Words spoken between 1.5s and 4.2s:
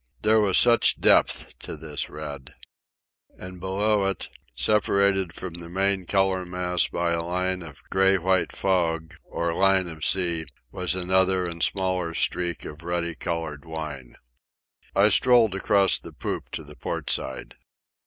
to this red! And, below